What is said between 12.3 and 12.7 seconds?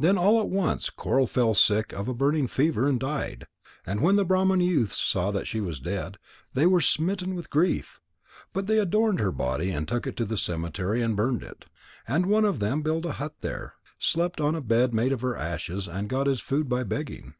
of